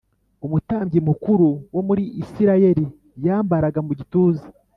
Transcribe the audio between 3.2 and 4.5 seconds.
yambaraga mu gituza